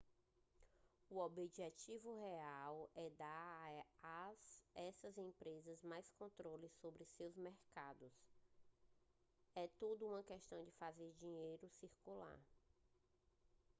[1.11, 4.33] o objetivo real é dar a
[4.73, 8.11] essas empresas mais controle sobre seus mercados
[9.55, 12.41] é tudo uma questão fazer o dinheiro circular